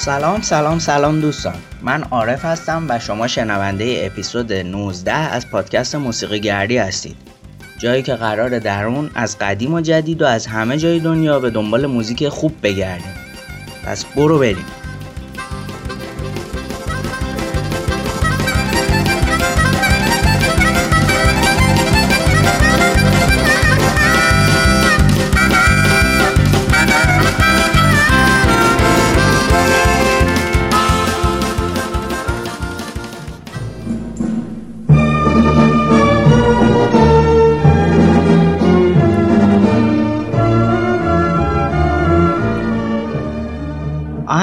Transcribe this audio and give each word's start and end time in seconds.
سلام 0.00 0.42
سلام 0.42 0.78
سلام 0.78 1.20
دوستان. 1.20 1.54
من 1.82 2.02
عارف 2.02 2.44
هستم 2.44 2.86
و 2.88 2.98
شما 2.98 3.26
شنونده 3.26 4.02
اپیزود 4.06 4.52
19 4.52 5.12
از 5.12 5.50
پادکست 5.50 5.94
موسیقی 5.94 6.40
گردی 6.40 6.78
هستید. 6.78 7.16
جایی 7.78 8.02
که 8.02 8.14
قرار 8.14 8.58
در 8.58 8.84
اون 8.84 9.10
از 9.14 9.38
قدیم 9.38 9.74
و 9.74 9.80
جدید 9.80 10.22
و 10.22 10.26
از 10.26 10.46
همه 10.46 10.76
جای 10.76 11.00
دنیا 11.00 11.40
به 11.40 11.50
دنبال 11.50 11.86
موزیک 11.86 12.28
خوب 12.28 12.52
بگردیم. 12.62 13.14
پس 13.84 14.04
برو 14.04 14.38
بریم. 14.38 14.64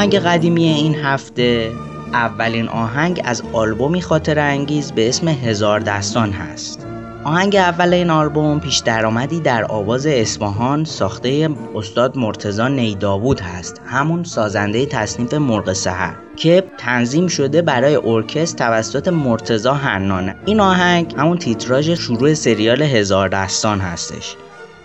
آهنگ 0.07 0.20
قدیمی 0.20 0.67
این 0.67 0.95
هفته 0.95 1.71
اولین 2.13 2.67
آهنگ 2.67 3.21
از 3.25 3.43
آلبومی 3.53 4.02
خاطر 4.02 4.39
انگیز 4.39 4.91
به 4.91 5.09
اسم 5.09 5.27
هزار 5.27 5.79
دستان 5.79 6.31
هست. 6.31 6.88
آهنگ 7.23 7.55
اول 7.55 7.93
این 7.93 8.09
آلبوم 8.09 8.59
پیش 8.59 8.77
درآمدی 8.77 9.39
در 9.39 9.65
آواز 9.65 10.05
اسمهان 10.05 10.85
ساخته 10.85 11.49
استاد 11.75 12.17
مرتزا 12.17 12.67
نیداوود 12.67 13.39
هست 13.39 13.82
همون 13.85 14.23
سازنده 14.23 14.85
تصنیف 14.85 15.34
مرغ 15.34 15.73
سهر 15.73 16.15
که 16.35 16.63
تنظیم 16.77 17.27
شده 17.27 17.62
برای 17.62 17.95
ارکستر 17.95 18.65
توسط 18.65 19.07
مرتزا 19.07 19.73
حنانه 19.73 20.35
این 20.45 20.60
آهنگ 20.60 21.15
همون 21.17 21.37
تیتراژ 21.37 21.89
شروع 21.89 22.34
سریال 22.34 22.82
هزار 22.82 23.29
دستان 23.29 23.79
هستش. 23.79 24.35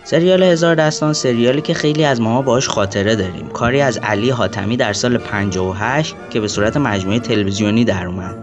سریال 0.05 0.43
هزار 0.43 0.75
دستان 0.75 1.13
سریالی 1.13 1.61
که 1.61 1.73
خیلی 1.73 2.05
از 2.05 2.21
ماها 2.21 2.41
باش 2.41 2.67
خاطره 2.67 3.15
داریم. 3.15 3.47
کاری 3.47 3.81
از 3.81 3.97
علی 3.97 4.29
حاتمی 4.29 4.77
در 4.77 4.93
سال 4.93 5.17
58 5.17 6.15
که 6.29 6.39
به 6.39 6.47
صورت 6.47 6.77
مجموعه 6.77 7.19
تلویزیونی 7.19 7.85
در 7.85 8.07
اومد. 8.07 8.35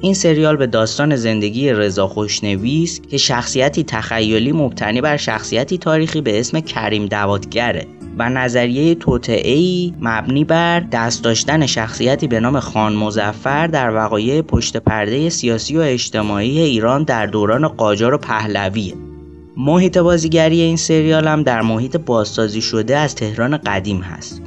این 0.00 0.14
سریال 0.14 0.56
به 0.56 0.66
داستان 0.66 1.16
زندگی 1.16 1.72
رضا 1.72 2.08
خوشنویس 2.08 3.00
که 3.00 3.16
شخصیتی 3.16 3.84
تخیلی 3.84 4.52
مبتنی 4.52 5.00
بر 5.00 5.16
شخصیتی 5.16 5.78
تاریخی 5.78 6.20
به 6.20 6.40
اسم 6.40 6.60
کریم 6.60 7.06
دوادگره 7.06 7.86
و 8.18 8.30
نظریه 8.30 8.94
توطعه‌ای 8.94 9.94
مبنی 10.00 10.44
بر 10.44 10.80
دست 10.80 11.24
داشتن 11.24 11.66
شخصیتی 11.66 12.28
به 12.28 12.40
نام 12.40 12.60
خان 12.60 12.92
مزفر 12.92 13.66
در 13.66 13.94
وقایع 13.94 14.42
پشت 14.42 14.76
پرده 14.76 15.28
سیاسی 15.30 15.76
و 15.76 15.80
اجتماعی 15.80 16.60
ایران 16.60 17.02
در 17.02 17.26
دوران 17.26 17.68
قاجار 17.68 18.14
و 18.14 18.18
پهلویه. 18.18 18.94
محیط 19.56 19.98
بازیگری 19.98 20.60
این 20.60 20.76
سریال 20.76 21.28
هم 21.28 21.42
در 21.42 21.62
محیط 21.62 21.96
بازسازی 21.96 22.60
شده 22.60 22.96
از 22.96 23.14
تهران 23.14 23.56
قدیم 23.56 24.00
هست. 24.00 24.42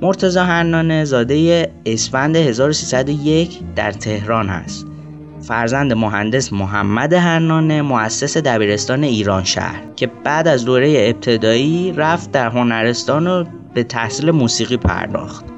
مرتزا 0.00 0.44
حنانه 0.44 1.04
زاده 1.04 1.70
اسفند 1.86 2.36
1301 2.36 3.58
در 3.76 3.92
تهران 3.92 4.48
هست. 4.48 4.86
فرزند 5.40 5.92
مهندس 5.92 6.52
محمد 6.52 7.14
حنانه 7.14 7.82
مؤسس 7.82 8.36
دبیرستان 8.36 9.04
ایران 9.04 9.44
شهر 9.44 9.82
که 9.96 10.06
بعد 10.24 10.48
از 10.48 10.64
دوره 10.64 10.94
ابتدایی 10.98 11.92
رفت 11.92 12.32
در 12.32 12.50
هنرستان 12.50 13.26
و 13.26 13.44
به 13.74 13.82
تحصیل 13.82 14.30
موسیقی 14.30 14.76
پرداخت. 14.76 15.57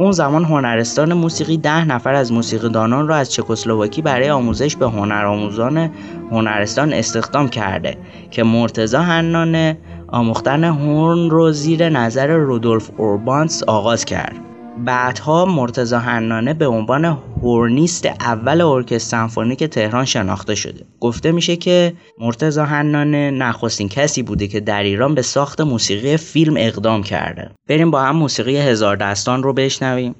اون 0.00 0.12
زمان 0.12 0.44
هنرستان 0.44 1.14
موسیقی 1.14 1.56
ده 1.56 1.84
نفر 1.84 2.14
از 2.14 2.32
موسیقیدانان 2.32 3.08
را 3.08 3.16
از 3.16 3.32
چکسلواکی 3.32 4.02
برای 4.02 4.30
آموزش 4.30 4.76
به 4.76 4.88
هنرآموزان 4.88 5.90
هنرستان 6.30 6.92
استخدام 6.92 7.48
کرده 7.48 7.96
که 8.30 8.42
مرتزا 8.42 9.02
حنانه 9.02 9.78
آموختن 10.08 10.64
هورن 10.64 11.30
رو 11.30 11.52
زیر 11.52 11.88
نظر 11.88 12.36
رودولف 12.36 12.90
اوربانس 12.96 13.62
آغاز 13.62 14.04
کرد. 14.04 14.49
بعدها 14.78 15.44
مرتزا 15.44 15.98
حنانه 15.98 16.54
به 16.54 16.66
عنوان 16.66 17.04
هورنیست 17.42 18.06
اول 18.06 18.60
ارکستر 18.60 18.98
سمفونیک 18.98 19.64
تهران 19.64 20.04
شناخته 20.04 20.54
شده. 20.54 20.84
گفته 21.00 21.32
میشه 21.32 21.56
که 21.56 21.92
مرتزا 22.18 22.64
حنانه 22.64 23.30
نخستین 23.30 23.88
کسی 23.88 24.22
بوده 24.22 24.48
که 24.48 24.60
در 24.60 24.82
ایران 24.82 25.14
به 25.14 25.22
ساخت 25.22 25.60
موسیقی 25.60 26.16
فیلم 26.16 26.54
اقدام 26.58 27.02
کرده. 27.02 27.50
بریم 27.68 27.90
با 27.90 28.02
هم 28.02 28.16
موسیقی 28.16 28.56
هزار 28.56 28.96
دستان 28.96 29.42
رو 29.42 29.52
بشنویم. 29.52 30.14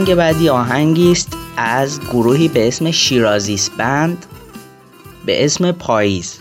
آهنگ 0.00 0.14
بعدی 0.14 0.48
آهنگی 0.48 1.12
است 1.12 1.36
از 1.56 2.00
گروهی 2.00 2.48
به 2.48 2.68
اسم 2.68 2.90
شیرازیس 2.90 3.70
بند 3.70 4.26
به 5.26 5.44
اسم 5.44 5.72
پاییز. 5.72 6.38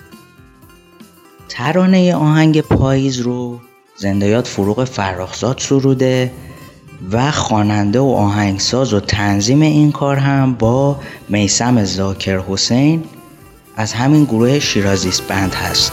ترانه 1.50 2.16
آهنگ 2.16 2.62
پاییز 2.62 3.20
رو 3.20 3.60
زندیات 3.96 4.48
فروغ 4.48 4.84
فراخزاد 4.84 5.60
سروده 5.60 6.32
و 7.12 7.32
خواننده 7.32 8.00
و 8.00 8.08
آهنگساز 8.08 8.94
و 8.94 9.00
تنظیم 9.00 9.62
این 9.62 9.92
کار 9.92 10.16
هم 10.16 10.54
با 10.54 11.00
میسم 11.30 11.84
زاکر 11.84 12.40
حسین 12.40 13.04
از 13.76 13.94
همین 13.94 14.24
گروه 14.24 14.60
شیرازیس 14.60 15.22
بند 15.22 15.54
هست. 15.54 15.92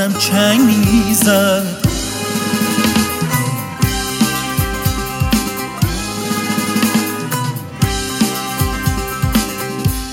جانم 0.00 0.14
چنگ 0.18 0.60
می‌زد 0.60 1.62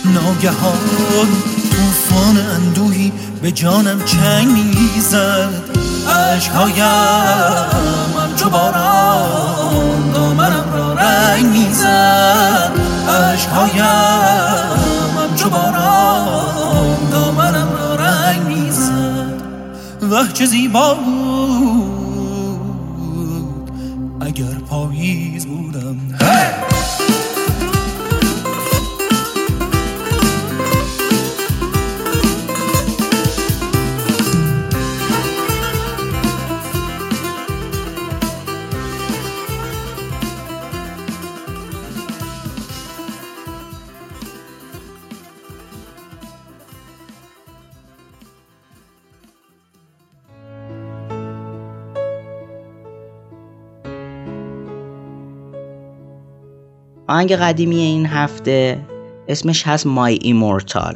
ناگهان 0.05 1.27
طوفان 1.71 2.37
اندوهی 2.55 3.11
به 3.41 3.51
جانم 3.51 4.03
چنگ 4.05 4.47
می‌زد 4.47 5.49
عشقهایم 6.35 6.83
همچو 8.19 8.49
باران 8.49 10.11
دامنم 10.13 10.73
را 10.73 10.93
رنگ 10.93 11.45
می‌زد. 11.45 12.71
عشقهایم 13.09 13.83
همچو 15.17 15.49
باران 15.49 16.16
وه 20.11 20.33
زیبا 20.45 20.93
بود. 20.93 21.66
آهنگ 57.09 57.33
قدیمی 57.33 57.79
این 57.79 58.05
هفته 58.05 58.79
اسمش 59.27 59.67
هست 59.67 59.87
My 59.87 60.19
Immortal 60.21 60.95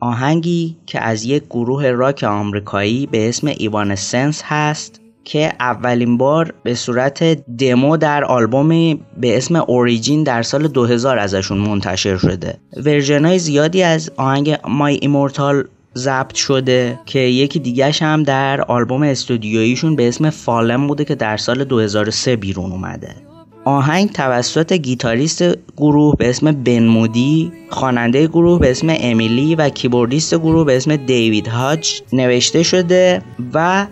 آهنگی 0.00 0.76
که 0.86 1.00
از 1.00 1.24
یک 1.24 1.44
گروه 1.50 1.90
راک 1.90 2.24
آمریکایی 2.24 3.06
به 3.06 3.28
اسم 3.28 3.46
Evanescence 3.46 4.42
هست 4.44 5.00
که 5.24 5.52
اولین 5.60 6.16
بار 6.16 6.54
به 6.62 6.74
صورت 6.74 7.24
دمو 7.56 7.96
در 7.96 8.24
آلبومی 8.24 9.00
به 9.20 9.36
اسم 9.36 9.56
Origin 9.56 10.22
در 10.22 10.42
سال 10.42 10.68
2000 10.68 11.18
ازشون 11.18 11.58
منتشر 11.58 12.16
شده. 12.16 12.58
version 12.76 13.24
های 13.24 13.38
زیادی 13.38 13.82
از 13.82 14.10
آهنگ 14.16 14.58
My 14.68 14.98
Immortal 15.02 15.64
ضبط 15.96 16.34
شده 16.34 16.98
که 17.06 17.18
یکی 17.18 17.58
دیگهش 17.58 18.02
هم 18.02 18.22
در 18.22 18.60
آلبوم 18.60 19.02
استودیوییشون 19.02 19.96
به 19.96 20.08
اسم 20.08 20.30
Fallen 20.30 20.86
بوده 20.86 21.04
که 21.04 21.14
در 21.14 21.36
سال 21.36 21.64
2003 21.64 22.36
بیرون 22.36 22.72
اومده. 22.72 23.27
آهنگ 23.68 24.12
توسط 24.12 24.72
گیتاریست 24.72 25.42
گروه 25.76 26.16
به 26.16 26.28
اسم 26.28 26.52
بن 26.52 26.86
مودی، 26.86 27.52
خواننده 27.70 28.26
گروه 28.26 28.60
به 28.60 28.70
اسم 28.70 28.86
امیلی 29.00 29.54
و 29.54 29.68
کیبوردیست 29.68 30.34
گروه 30.34 30.66
به 30.66 30.76
اسم 30.76 30.96
دیوید 30.96 31.48
هاجز 31.48 32.00
نوشته 32.12 32.62
شده 32.62 33.22
و 33.54 33.86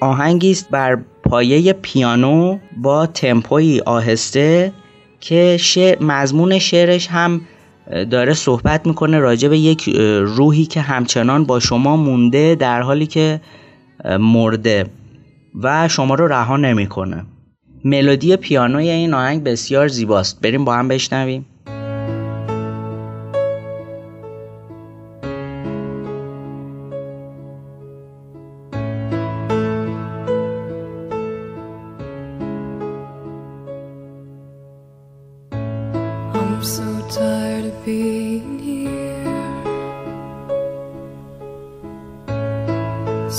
آهنگی 0.00 0.50
است 0.50 0.70
بر 0.70 0.98
پایه 1.24 1.72
پیانو 1.72 2.58
با 2.76 3.06
تمپوی 3.06 3.80
آهسته 3.86 4.72
که 5.20 5.56
شعر 5.60 6.02
مضمون 6.02 6.58
شعرش 6.58 7.08
هم 7.08 7.40
داره 8.10 8.34
صحبت 8.34 8.86
می‌کنه 8.86 9.18
راجع 9.18 9.48
به 9.48 9.58
یک 9.58 9.88
روحی 10.20 10.66
که 10.66 10.80
همچنان 10.80 11.44
با 11.44 11.60
شما 11.60 11.96
مونده 11.96 12.54
در 12.54 12.82
حالی 12.82 13.06
که 13.06 13.40
مرده 14.20 14.86
و 15.62 15.88
شما 15.88 16.14
رو 16.14 16.28
رها 16.28 16.56
نمی‌کنه. 16.56 17.24
ملودی 17.86 18.36
پیانوی 18.36 18.88
این 18.88 19.14
آهنگ 19.14 19.44
بسیار 19.44 19.88
زیباست 19.88 20.40
بریم 20.40 20.64
با 20.64 20.74
هم 20.74 20.88
بشنویم 20.88 21.46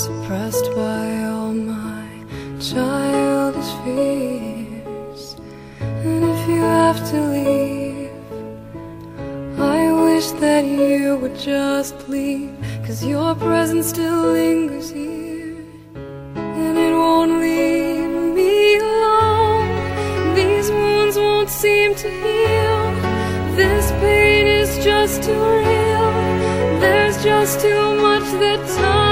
suppressed 0.04 0.66
by 0.76 1.08
all 1.32 1.54
my 1.70 2.08
child. 2.60 3.07
those 3.68 3.84
fears. 3.84 5.36
And 5.80 6.24
if 6.24 6.48
you 6.48 6.60
have 6.60 6.98
to 7.10 7.20
leave, 7.20 8.10
I 9.58 9.92
wish 9.92 10.30
that 10.42 10.64
you 10.64 11.16
would 11.16 11.38
just 11.38 12.08
leave. 12.08 12.56
Cause 12.86 13.04
your 13.04 13.34
presence 13.34 13.88
still 13.88 14.32
lingers 14.32 14.90
here. 14.90 15.64
And 15.94 16.78
it 16.78 16.92
won't 16.92 17.40
leave 17.40 18.34
me 18.36 18.78
alone. 18.78 20.34
These 20.34 20.70
wounds 20.70 21.16
won't 21.16 21.50
seem 21.50 21.94
to 21.94 22.08
heal. 22.08 22.82
This 23.56 23.90
pain 24.02 24.46
is 24.46 24.82
just 24.84 25.22
too 25.22 25.32
real. 25.32 26.12
There's 26.80 27.22
just 27.22 27.60
too 27.60 27.94
much 27.96 28.24
that 28.40 28.66
time. 28.78 29.07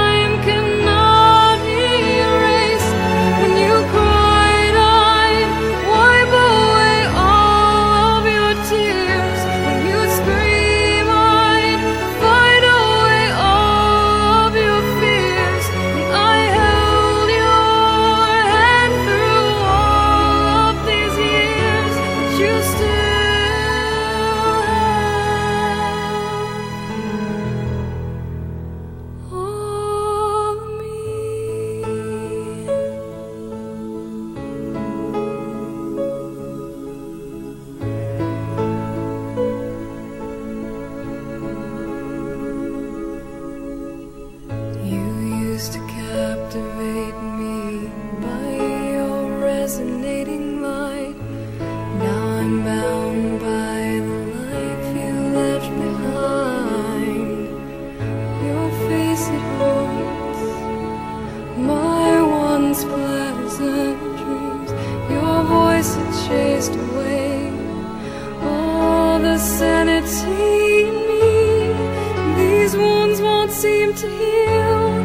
Seem 73.51 73.93
to 73.93 74.07
heal. 74.07 75.03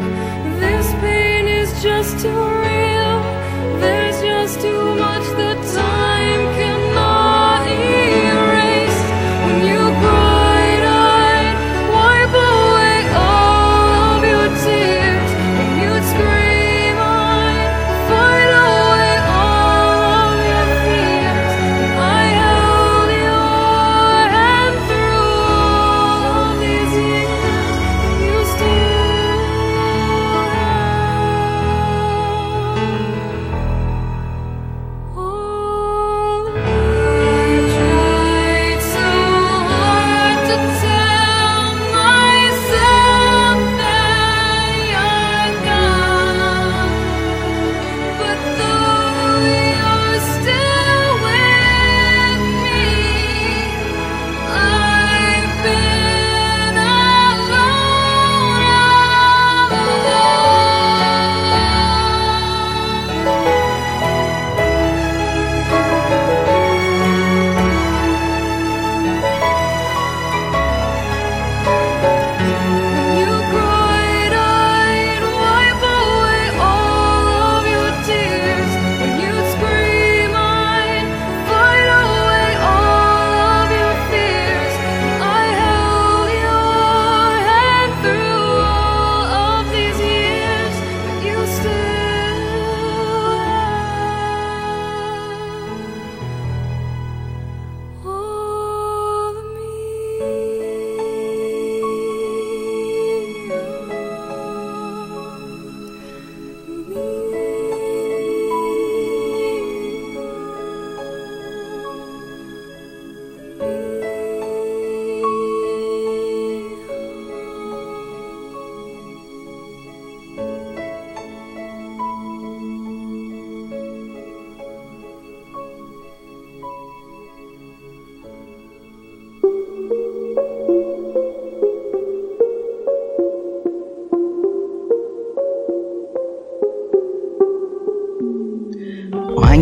This 0.59 0.91
pain 1.01 1.47
is 1.47 1.81
just 1.81 2.19
too 2.19 2.62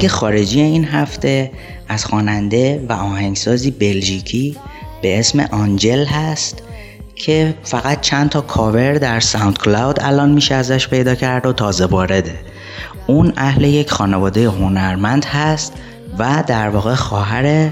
آهنگ 0.01 0.11
خارجی 0.11 0.61
این 0.61 0.85
هفته 0.85 1.51
از 1.87 2.05
خواننده 2.05 2.85
و 2.89 2.93
آهنگسازی 2.93 3.71
بلژیکی 3.71 4.57
به 5.01 5.19
اسم 5.19 5.39
Angèle 5.39 6.05
هست 6.05 6.63
که 7.15 7.53
فقط 7.63 8.01
چند 8.01 8.29
تا 8.29 8.41
کاور 8.41 8.93
در 8.93 9.19
SoundCloud 9.19 9.99
الان 10.01 10.31
میشه 10.31 10.55
ازش 10.55 10.87
پیدا 10.87 11.15
کرد 11.15 11.45
و 11.45 11.53
تازه 11.53 11.85
وارده. 11.85 12.39
اون 13.07 13.33
اهل 13.37 13.63
یک 13.63 13.91
خانواده 13.91 14.49
هنرمند 14.49 15.25
هست 15.25 15.73
و 16.19 16.43
در 16.47 16.69
واقع 16.69 16.95
خواهر 16.95 17.69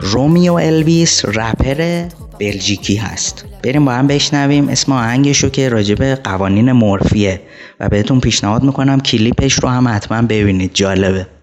Roméo 0.00 0.54
Elvis 0.54 1.24
رپر 1.24 2.08
بلژیکی 2.40 2.96
هست. 2.96 3.44
بریم 3.62 3.84
با 3.84 3.92
هم 3.92 4.06
بشنویم 4.06 4.68
اسم 4.68 4.92
آهنگشو 4.92 5.48
که 5.48 5.68
راجب 5.68 6.04
قوانین 6.04 6.72
مورفیه 6.72 7.40
و 7.80 7.88
بهتون 7.88 8.20
پیشنهاد 8.20 8.62
می‌کنم 8.62 9.00
کلیپش 9.00 9.54
رو 9.54 9.68
هم 9.68 9.88
حتما 9.88 10.22
ببینید 10.22 10.70
جالبه. 10.74 11.35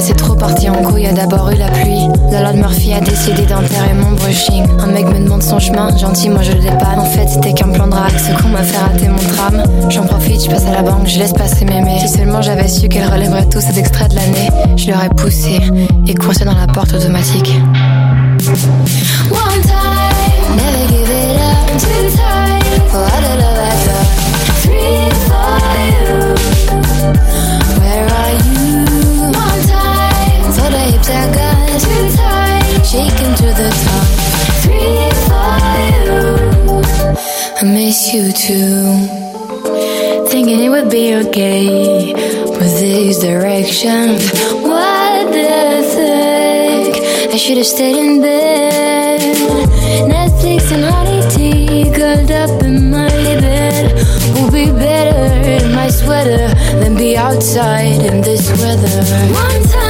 C'est 0.00 0.16
trop 0.16 0.34
parti 0.34 0.68
en 0.68 0.82
couille, 0.82 1.04
y 1.04 1.06
a 1.06 1.12
d'abord 1.12 1.50
eu 1.50 1.56
la 1.56 1.68
pluie. 1.68 2.08
La 2.30 2.42
loi 2.42 2.52
de 2.52 2.58
Murphy 2.58 2.92
a 2.92 3.00
décidé 3.00 3.46
d'enterrer 3.46 3.94
mon 3.94 4.12
brushing. 4.12 4.66
Un 4.80 4.88
mec 4.88 5.06
me 5.06 5.18
demande 5.18 5.42
son 5.42 5.58
chemin, 5.58 5.96
gentil, 5.96 6.28
moi 6.28 6.42
je 6.42 6.52
le 6.52 6.60
dépanne. 6.60 6.98
En 6.98 7.06
fait, 7.06 7.26
c'était 7.26 7.54
qu'un 7.54 7.70
plan 7.70 7.86
de 7.86 7.92
drague, 7.92 8.12
ce 8.18 8.42
qu'on 8.42 8.50
m'a 8.50 8.62
fait 8.62 8.76
rater 8.76 9.08
mon 9.08 9.16
tram. 9.16 9.62
J'en 9.88 10.02
profite, 10.02 10.44
je 10.44 10.50
passe 10.50 10.66
à 10.66 10.72
la 10.72 10.82
banque, 10.82 11.06
je 11.06 11.18
laisse 11.18 11.32
passer 11.32 11.64
mémé. 11.64 11.98
Si 12.00 12.08
seulement 12.08 12.42
j'avais 12.42 12.68
su 12.68 12.88
qu'elle 12.88 13.08
relèverait 13.10 13.48
tous 13.48 13.62
ces 13.62 13.78
extraits 13.78 14.10
de 14.10 14.16
l'année, 14.16 14.50
je 14.76 14.90
l'aurais 14.90 15.08
poussé 15.08 15.60
et 16.06 16.14
coincé 16.14 16.44
dans 16.44 16.54
la 16.54 16.66
porte 16.66 16.92
automatique. 16.92 17.54
One 19.30 19.62
time, 19.62 20.56
never 20.56 20.86
give 20.88 21.08
it 21.08 21.38
up. 21.40 21.66
Two 21.78 22.10
times, 22.14 22.64
for 22.90 22.98
all 22.98 23.22
the 23.22 23.36
love 23.40 23.58
I 23.58 23.74
got. 23.86 24.06
Three 24.60 25.08
for 25.24 25.58
you. 25.80 26.34
Shaking 33.04 33.34
to 33.34 33.48
the 33.60 33.70
top. 33.84 34.06
Three 34.64 35.10
for 35.26 35.56
you. 35.88 36.20
I 37.60 37.62
miss 37.64 37.98
you 38.14 38.32
too. 38.32 38.82
Thinking 40.28 40.60
it 40.60 40.68
would 40.70 40.90
be 40.90 41.14
okay 41.14 42.14
with 42.58 42.74
this 42.80 43.18
direction. 43.18 44.18
What 44.62 45.32
the 45.36 45.82
fuck? 45.92 47.32
I 47.32 47.36
should 47.36 47.58
have 47.58 47.66
stayed 47.66 47.96
in 47.96 48.20
bed. 48.20 49.20
Netflix 50.14 50.72
and 50.72 50.84
honey 50.84 51.22
tea 51.34 51.92
curled 51.94 52.30
up 52.30 52.62
in 52.62 52.90
my 52.90 53.08
bed. 53.44 53.94
Will 54.34 54.50
be 54.50 54.66
better 54.66 55.64
in 55.64 55.72
my 55.74 55.88
sweater 55.88 56.48
than 56.80 56.96
be 56.96 57.16
outside 57.16 58.00
in 58.10 58.22
this 58.22 58.50
weather. 58.60 59.02
One 59.32 59.62
time, 59.68 59.83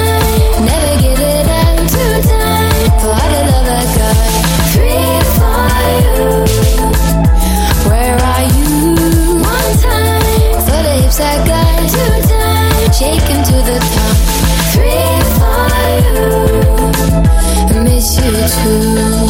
too. 18.63 19.25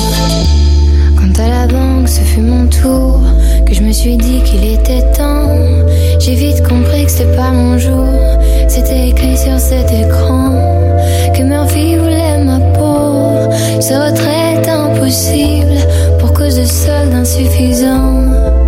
Quand 1.16 1.42
à 1.42 1.48
la 1.48 1.66
banque 1.66 2.08
ce 2.08 2.20
fut 2.20 2.40
mon 2.40 2.66
tour, 2.66 3.20
que 3.66 3.74
je 3.74 3.82
me 3.82 3.92
suis 3.92 4.16
dit 4.16 4.42
qu'il 4.42 4.64
était 4.64 5.02
temps. 5.12 5.48
J'ai 6.18 6.34
vite 6.34 6.66
compris 6.66 7.04
que 7.04 7.10
c'était 7.10 7.36
pas 7.36 7.50
mon 7.50 7.78
jour. 7.78 8.08
C'était 8.68 9.08
écrit 9.08 9.36
sur 9.36 9.58
cet 9.58 9.90
écran 9.90 10.52
que 11.34 11.42
Murphy 11.42 11.96
voulait 11.96 12.38
ma 12.44 12.58
peau. 12.76 13.50
Ce 13.80 13.94
retrait 13.94 14.68
impossible 14.68 15.78
pour 16.18 16.32
cause 16.32 16.56
de 16.56 16.64
soldes 16.64 17.14
insuffisants. 17.14 18.63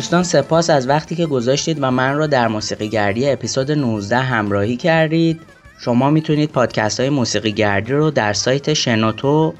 دوستان 0.00 0.22
سپاس 0.22 0.70
از 0.70 0.88
وقتی 0.88 1.16
که 1.16 1.26
گذاشتید 1.26 1.78
و 1.80 1.90
من 1.90 2.14
رو 2.14 2.26
در 2.26 2.48
موسیقی 2.48 2.88
گردی 2.88 3.30
اپیزود 3.30 3.72
19 3.72 4.16
همراهی 4.16 4.76
کردید. 4.76 5.40
شما 5.80 6.10
می‌تونید 6.10 6.50
پادکست 6.50 7.00
های 7.00 7.10
موسیقی 7.10 7.52
گردی 7.52 7.92
رو 7.92 8.10
در 8.10 8.32
سایت 8.32 8.74
شنوتو 8.74 9.54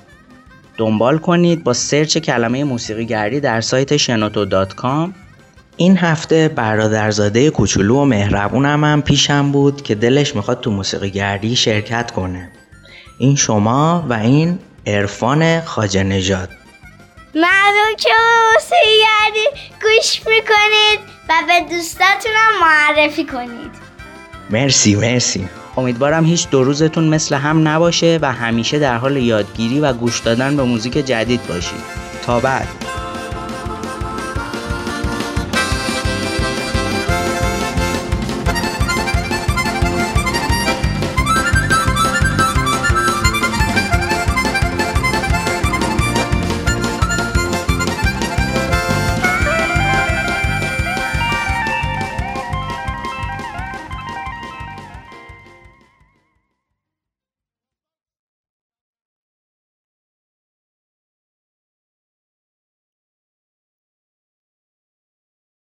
دنبال 0.77 1.19
کنید. 1.19 1.65
با 1.65 1.73
سرچ 1.73 2.19
کلمه 2.19 2.65
موسیقی 2.65 3.07
گردی 3.07 3.41
در 3.41 3.61
سایت 3.61 3.97
شنوتو 3.97 4.45
این 5.77 5.97
هفته 5.97 6.49
برادرزاده 6.49 7.51
کوچولو 7.51 7.97
و 7.97 8.05
مهربونم 8.05 8.85
هم 8.85 9.03
پیشم 9.03 9.53
بود 9.53 9.83
که 9.83 9.95
دلش 9.95 10.37
می‌خواد 10.37 10.61
تو 10.61 10.71
موسیقی 10.71 11.11
گردی 11.11 11.57
شرکت 11.57 12.11
کنه. 12.11 12.49
این 13.19 13.37
شما 13.37 14.07
و 14.09 14.13
این 14.13 14.59
عرفان 14.87 15.61
خاجه 15.61 16.03
مردم 17.35 17.97
که 17.99 18.09
موسیقی 18.55 19.01
گردی 19.03 19.71
گوش 19.83 20.21
می‌کنید 20.27 21.01
و 21.29 21.33
به 21.47 21.77
دوستاتونم 21.77 22.61
معرفی 22.61 23.25
کنید. 23.25 23.71
مرسی 24.51 24.95
مرسی. 24.95 25.49
امیدوارم 25.77 26.25
هیچ 26.25 26.49
دو 26.49 26.65
روزتون 26.65 27.09
مثل 27.09 27.35
هم 27.35 27.69
نباشه 27.69 28.19
و 28.23 28.33
همیشه 28.33 28.79
در 28.79 28.97
حال 28.97 29.17
یادگیری 29.17 29.81
و 29.81 29.93
گوش 29.93 30.19
دادن 30.19 30.57
به 30.57 30.63
موزیک 30.63 30.93
جدید 30.93 31.47
باشید. 31.47 31.83
تا 32.27 32.41
بعد. 32.41 32.90